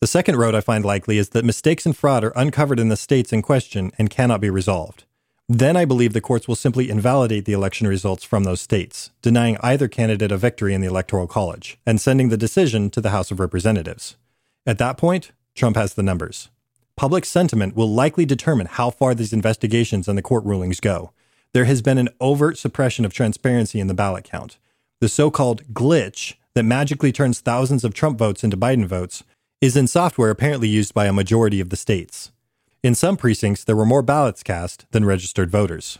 [0.00, 2.96] The second road I find likely is that mistakes and fraud are uncovered in the
[2.96, 5.04] states in question and cannot be resolved.
[5.48, 9.58] Then I believe the courts will simply invalidate the election results from those states, denying
[9.60, 13.30] either candidate a victory in the Electoral College, and sending the decision to the House
[13.30, 14.16] of Representatives.
[14.66, 16.48] At that point, Trump has the numbers.
[16.96, 21.10] Public sentiment will likely determine how far these investigations and the court rulings go.
[21.52, 24.56] There has been an overt suppression of transparency in the ballot count.
[25.00, 29.24] The so called glitch that magically turns thousands of Trump votes into Biden votes
[29.60, 32.32] is in software apparently used by a majority of the states.
[32.84, 35.98] In some precincts, there were more ballots cast than registered voters.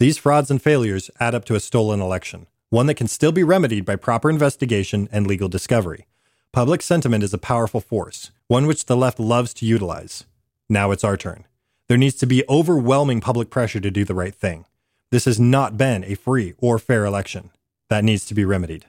[0.00, 3.44] These frauds and failures add up to a stolen election, one that can still be
[3.44, 6.08] remedied by proper investigation and legal discovery.
[6.50, 10.24] Public sentiment is a powerful force, one which the left loves to utilize.
[10.68, 11.44] Now it's our turn.
[11.86, 14.64] There needs to be overwhelming public pressure to do the right thing.
[15.12, 17.52] This has not been a free or fair election.
[17.88, 18.86] That needs to be remedied.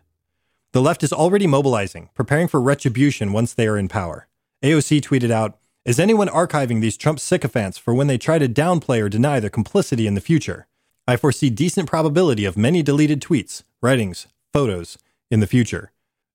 [0.72, 4.28] The left is already mobilizing, preparing for retribution once they are in power.
[4.64, 9.02] AOC tweeted out, is anyone archiving these Trump sycophants for when they try to downplay
[9.02, 10.68] or deny their complicity in the future?
[11.08, 14.98] I foresee decent probability of many deleted tweets, writings, photos
[15.32, 15.94] in the future.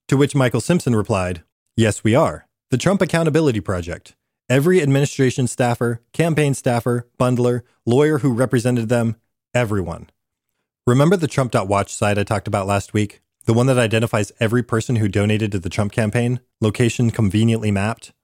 [0.09, 1.43] To which Michael Simpson replied,
[1.77, 2.47] Yes, we are.
[2.71, 4.17] The Trump Accountability Project.
[4.49, 9.17] Every administration staffer, campaign staffer, bundler, lawyer who represented them,
[9.53, 10.09] everyone.
[10.87, 13.21] Remember the Trump.watch site I talked about last week?
[13.45, 18.15] The one that identifies every person who donated to the Trump campaign, location conveniently mapped?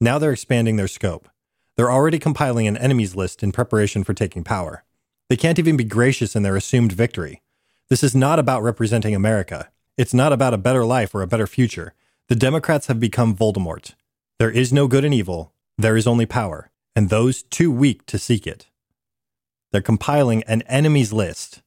[0.00, 1.28] Now they're expanding their scope.
[1.76, 4.84] They're already compiling an enemies list in preparation for taking power.
[5.28, 7.42] They can't even be gracious in their assumed victory.
[7.88, 9.70] This is not about representing America.
[9.96, 11.94] It's not about a better life or a better future.
[12.28, 13.94] The Democrats have become Voldemort.
[14.38, 18.18] There is no good and evil, there is only power, and those too weak to
[18.18, 18.66] seek it.
[19.72, 21.62] They're compiling an enemies list.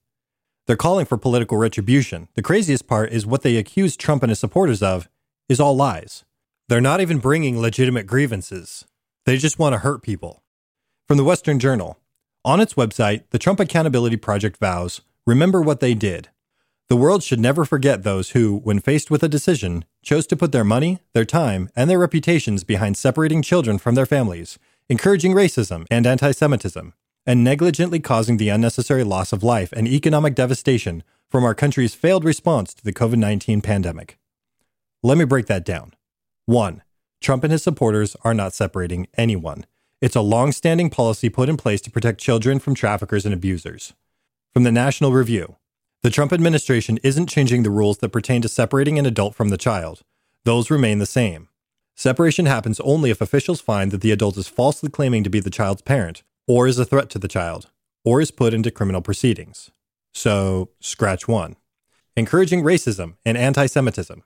[0.68, 2.28] They're calling for political retribution.
[2.36, 5.10] The craziest part is what they accuse Trump and his supporters of
[5.48, 6.26] is all lies.
[6.70, 8.86] They're not even bringing legitimate grievances.
[9.26, 10.44] They just want to hurt people.
[11.08, 11.98] From the Western Journal
[12.46, 16.30] On its website, the Trump Accountability Project vows remember what they did.
[16.88, 20.52] The world should never forget those who, when faced with a decision, chose to put
[20.52, 25.88] their money, their time, and their reputations behind separating children from their families, encouraging racism
[25.90, 26.94] and anti Semitism,
[27.26, 31.02] and negligently causing the unnecessary loss of life and economic devastation
[31.32, 34.20] from our country's failed response to the COVID 19 pandemic.
[35.02, 35.94] Let me break that down.
[36.50, 36.82] 1.
[37.22, 39.68] Trump and his supporters are not separating anyone.
[40.02, 43.94] It's a long standing policy put in place to protect children from traffickers and abusers.
[44.52, 45.58] From the National Review
[46.02, 49.60] The Trump administration isn't changing the rules that pertain to separating an adult from the
[49.60, 50.02] child,
[50.44, 51.50] those remain the same.
[51.96, 55.52] Separation happens only if officials find that the adult is falsely claiming to be the
[55.52, 57.70] child's parent, or is a threat to the child,
[58.04, 59.70] or is put into criminal proceedings.
[60.16, 61.58] So, scratch one.
[62.18, 64.24] Encouraging racism and anti Semitism.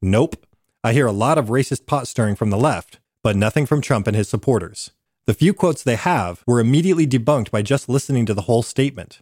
[0.00, 0.44] Nope.
[0.84, 4.08] I hear a lot of racist pot stirring from the left, but nothing from Trump
[4.08, 4.90] and his supporters.
[5.26, 9.20] The few quotes they have were immediately debunked by just listening to the whole statement.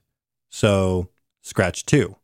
[0.48, 1.10] So,
[1.42, 2.16] scratch two.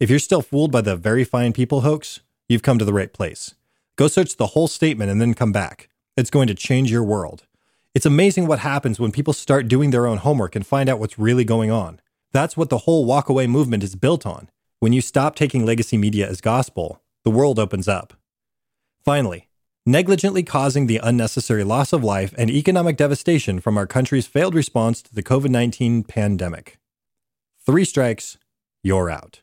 [0.00, 3.12] If you're still fooled by the very fine people hoax, you've come to the right
[3.12, 3.54] place.
[3.94, 5.88] Go search the whole statement and then come back.
[6.16, 7.46] It's going to change your world.
[7.94, 11.20] It's amazing what happens when people start doing their own homework and find out what's
[11.20, 12.00] really going on.
[12.32, 14.50] That's what the whole walkaway movement is built on.
[14.80, 18.14] When you stop taking legacy media as gospel, the world opens up.
[19.04, 19.48] Finally,
[19.84, 25.02] negligently causing the unnecessary loss of life and economic devastation from our country's failed response
[25.02, 26.78] to the COVID 19 pandemic.
[27.66, 28.38] Three strikes,
[28.82, 29.40] you're out.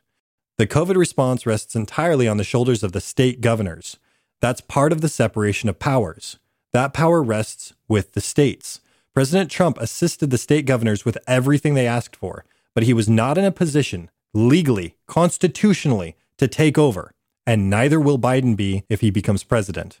[0.56, 3.98] The COVID response rests entirely on the shoulders of the state governors.
[4.40, 6.38] That's part of the separation of powers.
[6.72, 8.80] That power rests with the states.
[9.12, 13.36] President Trump assisted the state governors with everything they asked for, but he was not
[13.36, 17.12] in a position, legally, constitutionally, to take over
[17.46, 20.00] and neither will Biden be if he becomes president.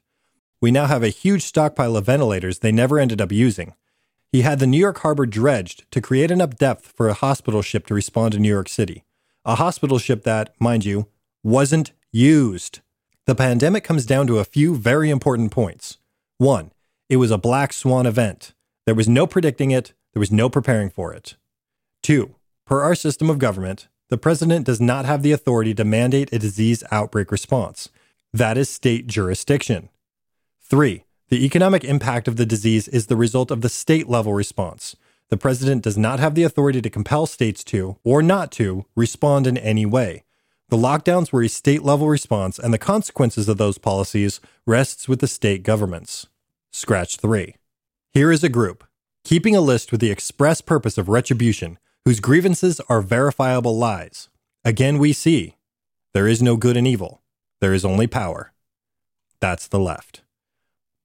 [0.60, 3.74] We now have a huge stockpile of ventilators they never ended up using.
[4.30, 7.86] He had the New York harbor dredged to create enough depth for a hospital ship
[7.86, 9.04] to respond to New York City.
[9.44, 11.08] A hospital ship that, mind you,
[11.42, 12.80] wasn't used.
[13.26, 15.98] The pandemic comes down to a few very important points.
[16.38, 16.72] One,
[17.08, 18.54] it was a black swan event.
[18.86, 21.36] There was no predicting it, there was no preparing for it.
[22.02, 22.34] Two,
[22.66, 26.38] per our system of government, the president does not have the authority to mandate a
[26.38, 27.88] disease outbreak response.
[28.32, 29.88] That is state jurisdiction.
[30.60, 34.96] Three, the economic impact of the disease is the result of the state level response.
[35.28, 39.46] The president does not have the authority to compel states to, or not to, respond
[39.46, 40.24] in any way.
[40.70, 45.20] The lockdowns were a state level response, and the consequences of those policies rests with
[45.20, 46.26] the state governments.
[46.72, 47.54] Scratch 3.
[48.12, 48.82] Here is a group,
[49.22, 54.28] keeping a list with the express purpose of retribution, whose grievances are verifiable lies.
[54.64, 55.56] Again, we see
[56.14, 57.22] there is no good and evil,
[57.60, 58.52] there is only power.
[59.40, 60.22] That's the left.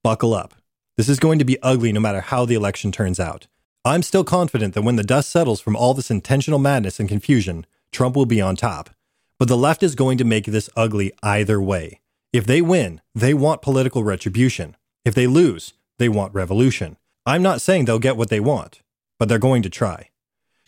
[0.03, 0.53] Buckle up.
[0.97, 3.47] This is going to be ugly no matter how the election turns out.
[3.84, 7.65] I'm still confident that when the dust settles from all this intentional madness and confusion,
[7.91, 8.89] Trump will be on top.
[9.38, 12.01] But the left is going to make this ugly either way.
[12.34, 14.75] If they win, they want political retribution.
[15.03, 16.97] If they lose, they want revolution.
[17.25, 18.81] I'm not saying they'll get what they want,
[19.19, 20.10] but they're going to try.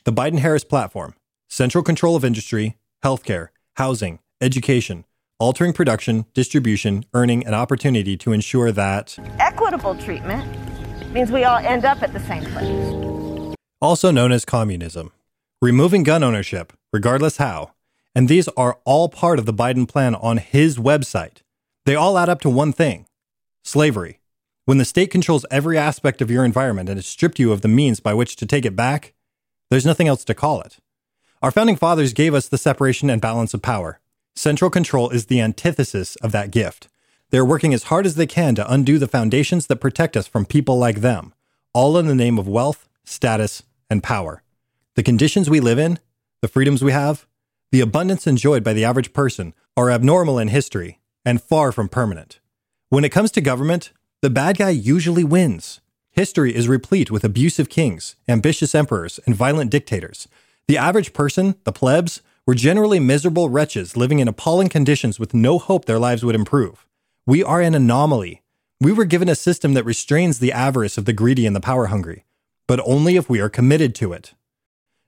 [0.08, 1.16] The Biden Harris platform
[1.50, 5.04] central control of industry, healthcare, housing, education,
[5.38, 10.48] altering production, distribution, earning, and opportunity to ensure that equitable treatment
[11.12, 13.54] means we all end up at the same place.
[13.82, 15.12] Also known as communism.
[15.62, 17.74] Removing gun ownership, regardless how.
[18.16, 21.42] And these are all part of the Biden plan on his website.
[21.86, 23.08] They all add up to one thing
[23.66, 24.22] slavery.
[24.64, 27.68] When the state controls every aspect of your environment and has stripped you of the
[27.68, 29.14] means by which to take it back,
[29.70, 30.78] there's nothing else to call it.
[31.42, 34.00] Our founding fathers gave us the separation and balance of power.
[34.36, 36.88] Central control is the antithesis of that gift.
[37.30, 40.46] They're working as hard as they can to undo the foundations that protect us from
[40.46, 41.34] people like them,
[41.74, 44.44] all in the name of wealth, status, and power.
[44.96, 46.00] The conditions we live in,
[46.42, 47.28] the freedoms we have,
[47.72, 52.40] the abundance enjoyed by the average person are abnormal in history and far from permanent.
[52.90, 53.92] When it comes to government,
[54.22, 55.82] the bad guy usually wins.
[56.18, 60.28] History is replete with abusive kings, ambitious emperors, and violent dictators.
[60.68, 65.60] The average person, the plebs, were generally miserable wretches living in appalling conditions with no
[65.60, 66.88] hope their lives would improve.
[67.28, 68.42] We are an anomaly.
[68.82, 71.86] We were given a system that restrains the avarice of the greedy and the power
[71.86, 72.26] hungry,
[72.66, 74.34] but only if we are committed to it.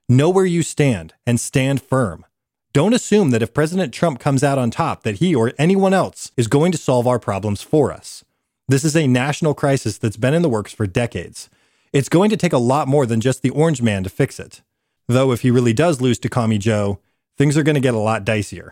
[0.08, 2.24] Know where you stand and stand firm.
[2.72, 6.30] Don't assume that if President Trump comes out on top, that he or anyone else
[6.36, 8.24] is going to solve our problems for us.
[8.70, 11.50] This is a national crisis that's been in the works for decades.
[11.92, 14.62] It's going to take a lot more than just the orange man to fix it.
[15.08, 17.00] Though, if he really does lose to Commie Joe,
[17.36, 18.70] things are going to get a lot dicier.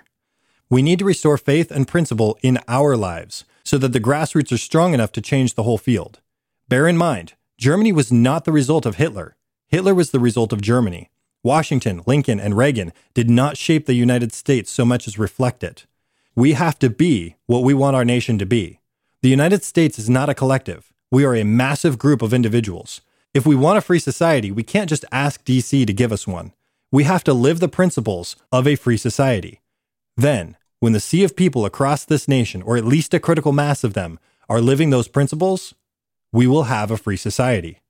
[0.71, 4.59] We need to restore faith and principle in our lives so that the grassroots are
[4.59, 6.21] strong enough to change the whole field.
[6.69, 9.35] Bear in mind, Germany was not the result of Hitler.
[9.67, 11.11] Hitler was the result of Germany.
[11.43, 15.87] Washington, Lincoln, and Reagan did not shape the United States so much as reflect it.
[16.37, 18.79] We have to be what we want our nation to be.
[19.21, 20.93] The United States is not a collective.
[21.11, 23.01] We are a massive group of individuals.
[23.35, 26.53] If we want a free society, we can't just ask DC to give us one.
[26.93, 29.61] We have to live the principles of a free society.
[30.17, 33.83] Then, when the sea of people across this nation, or at least a critical mass
[33.83, 35.75] of them, are living those principles,
[36.31, 37.81] we will have a free society.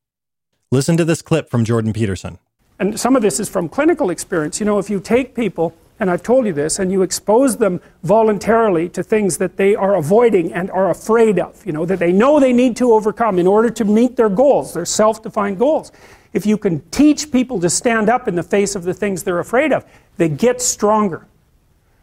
[0.73, 2.39] Listen to this clip from Jordan Peterson.
[2.79, 4.61] And some of this is from clinical experience.
[4.61, 7.81] You know, if you take people, and I've told you this, and you expose them
[8.05, 12.13] voluntarily to things that they are avoiding and are afraid of, you know, that they
[12.13, 15.91] know they need to overcome in order to meet their goals, their self defined goals.
[16.33, 19.41] If you can teach people to stand up in the face of the things they're
[19.41, 19.85] afraid of,
[20.19, 21.27] they get stronger.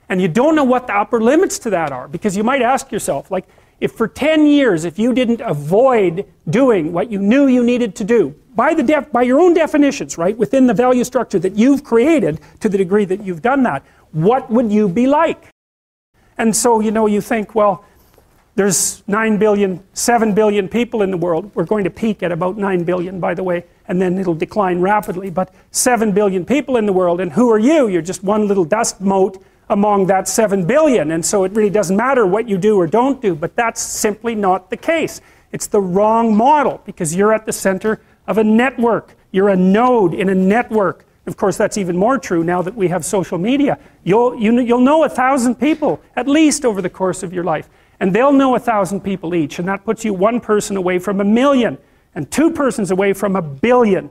[0.09, 2.91] And you don't know what the upper limits to that are because you might ask
[2.91, 3.45] yourself, like,
[3.79, 8.03] if for 10 years, if you didn't avoid doing what you knew you needed to
[8.03, 11.83] do, by, the def- by your own definitions, right, within the value structure that you've
[11.83, 15.49] created to the degree that you've done that, what would you be like?
[16.37, 17.85] And so, you know, you think, well,
[18.55, 21.51] there's 9 billion, 7 billion people in the world.
[21.55, 24.79] We're going to peak at about 9 billion, by the way, and then it'll decline
[24.79, 25.29] rapidly.
[25.29, 27.87] But 7 billion people in the world, and who are you?
[27.87, 31.11] You're just one little dust mote among that 7 billion.
[31.11, 34.35] And so it really doesn't matter what you do or don't do, but that's simply
[34.35, 35.19] not the case.
[35.51, 39.15] It's the wrong model because you're at the center of a network.
[39.31, 41.05] You're a node in a network.
[41.25, 43.79] Of course, that's even more true now that we have social media.
[44.03, 47.33] You'll, you, will you will know a thousand people at least over the course of
[47.33, 47.69] your life.
[47.99, 49.57] And they'll know a thousand people each.
[49.59, 51.77] And that puts you one person away from a million
[52.13, 54.09] and two persons away from a billion.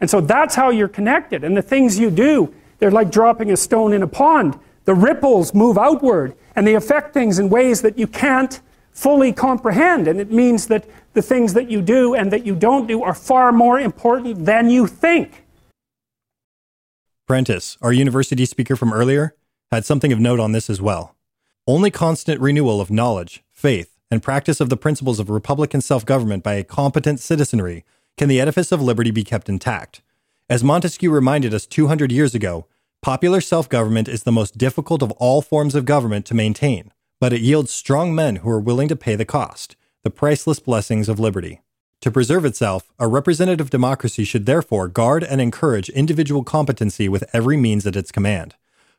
[0.00, 1.44] And so that's how you're connected.
[1.44, 4.58] And the things you do they're like dropping a stone in a pond.
[4.84, 8.60] The ripples move outward and they affect things in ways that you can't
[8.96, 10.08] fully comprehend.
[10.08, 13.14] And it means that the things that you do and that you don't do are
[13.14, 15.44] far more important than you think.
[17.28, 19.34] Prentis, our university speaker from earlier,
[19.70, 21.14] had something of note on this as well.
[21.66, 26.42] Only constant renewal of knowledge, faith, and practice of the principles of republican self government
[26.42, 27.84] by a competent citizenry
[28.16, 30.00] can the edifice of liberty be kept intact.
[30.48, 32.66] As Montesquieu reminded us 200 years ago,
[33.02, 37.32] popular self government is the most difficult of all forms of government to maintain, but
[37.32, 41.18] it yields strong men who are willing to pay the cost, the priceless blessings of
[41.18, 41.60] liberty.
[42.02, 47.56] To preserve itself, a representative democracy should therefore guard and encourage individual competency with every
[47.56, 48.54] means at its command.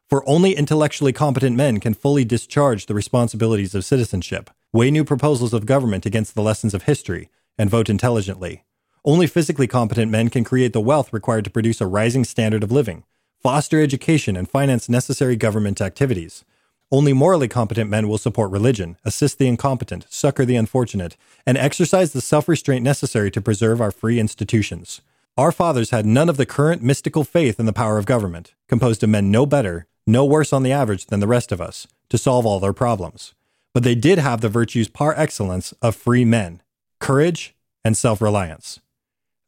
[0.10, 5.54] For only intellectually competent men can fully discharge the responsibilities of citizenship, weigh new proposals
[5.54, 8.64] of government against the lessons of history, and vote intelligently.
[9.06, 12.72] Only physically competent men can create the wealth required to produce a rising standard of
[12.72, 13.04] living,
[13.42, 16.44] foster education, and finance necessary government activities.
[16.90, 22.14] Only morally competent men will support religion, assist the incompetent, succor the unfortunate, and exercise
[22.14, 25.02] the self restraint necessary to preserve our free institutions.
[25.38, 29.04] Our fathers had none of the current mystical faith in the power of government, composed
[29.04, 32.18] of men no better, no worse on the average than the rest of us, to
[32.18, 33.36] solve all their problems.
[33.74, 36.62] But they did have the virtues par excellence of free men
[37.00, 38.80] courage and self reliance.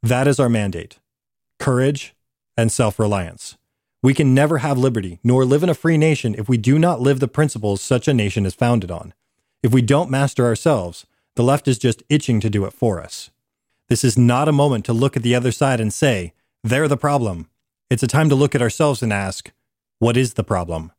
[0.02, 0.98] That is our mandate
[1.58, 2.14] courage
[2.56, 3.56] and self reliance.
[4.02, 7.00] We can never have liberty nor live in a free nation if we do not
[7.00, 9.12] live the principles such a nation is founded on.
[9.62, 13.30] If we don't master ourselves, the left is just itching to do it for us.
[13.88, 16.32] This is not a moment to look at the other side and say,
[16.64, 17.50] they're the problem.
[17.90, 19.52] It's a time to look at ourselves and ask,
[19.98, 20.92] what is the problem?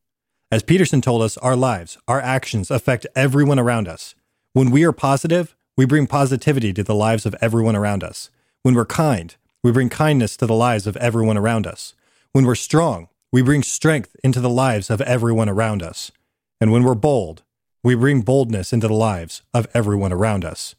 [0.52, 4.14] As Peterson told us, our lives, our actions affect everyone around us.
[4.54, 8.30] When we are positive, we bring positivity to the lives of everyone around us.
[8.62, 9.34] When we're kind,
[9.64, 11.95] we bring kindness to the lives of everyone around us.
[12.34, 16.14] When we're strong, we bring strength into the lives of everyone around us.
[16.62, 17.44] And when we're bold,
[17.84, 20.76] we bring boldness into the lives of everyone around us.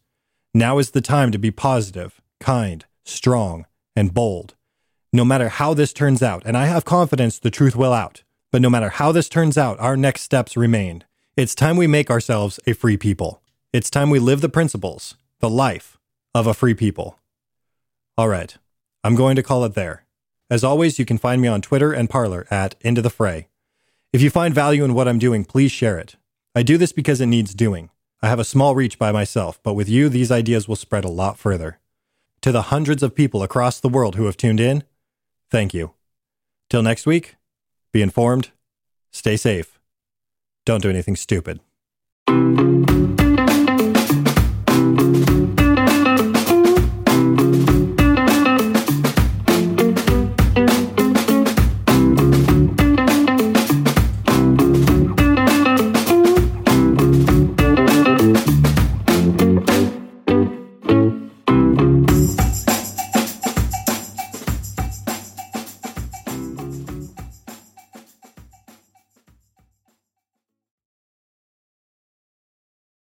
[0.54, 4.54] Now is the time to be positive, kind, strong, and bold.
[5.12, 8.62] No matter how this turns out, and I have confidence the truth will out, but
[8.62, 11.04] no matter how this turns out, our next steps remain.
[11.36, 13.42] It's time we make ourselves a free people.
[13.74, 15.98] It's time we live the principles, the life
[16.34, 17.18] of a free people.
[18.16, 18.56] All right,
[19.04, 20.06] I'm going to call it there.
[20.50, 23.48] As always, you can find me on Twitter and Parler at Into the Fray.
[24.12, 26.16] If you find value in what I'm doing, please share it.
[26.54, 27.90] I do this because it needs doing.
[28.20, 31.10] I have a small reach by myself, but with you, these ideas will spread a
[31.10, 31.78] lot further.
[32.42, 34.84] To the hundreds of people across the world who have tuned in,
[35.50, 35.94] thank you.
[36.68, 37.36] Till next week,
[37.90, 38.50] be informed,
[39.10, 39.80] stay safe,
[40.64, 41.60] don't do anything stupid.